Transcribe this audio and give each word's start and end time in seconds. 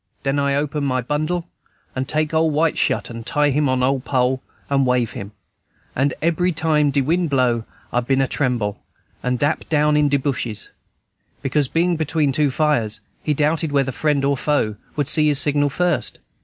Den 0.23 0.39
I 0.39 0.55
open 0.55 0.83
my 0.83 0.99
bundle, 1.01 1.47
and 1.95 2.07
take 2.09 2.33
ole 2.33 2.49
white 2.49 2.75
shut 2.75 3.11
and 3.11 3.23
tie 3.23 3.51
him 3.51 3.69
on 3.69 3.83
ole 3.83 3.99
pole 3.99 4.41
and 4.67 4.83
wave 4.87 5.11
him, 5.11 5.31
and 5.95 6.11
ebry 6.23 6.51
time 6.51 6.89
de 6.89 7.01
wind 7.03 7.29
blow, 7.29 7.65
I 7.93 7.99
been 7.99 8.19
a 8.19 8.27
tremble, 8.27 8.79
and 9.21 9.37
drap 9.37 9.69
down 9.69 9.95
in 9.95 10.09
de 10.09 10.17
bushes," 10.17 10.71
because, 11.43 11.67
being 11.67 11.97
between 11.97 12.31
two 12.31 12.49
fires, 12.49 12.99
he 13.21 13.35
doubted 13.35 13.71
whether 13.71 13.91
friend 13.91 14.25
or 14.25 14.35
foe 14.35 14.75
would 14.95 15.07
see 15.07 15.27
his 15.27 15.37
signal 15.37 15.69
first. 15.69 16.17